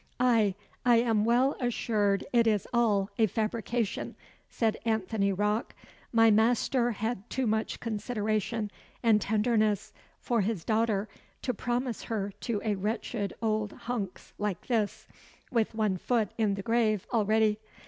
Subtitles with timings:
[0.19, 4.15] "Ay, I am well assured it is all a fabrication,"
[4.49, 5.75] said Anthony Rocke.
[6.11, 8.71] "My master had too much consideration
[9.03, 11.07] and tenderness for his daughter
[11.43, 15.05] to promise her to a wretched old huncks like this,
[15.51, 17.59] with one foot in the grave already.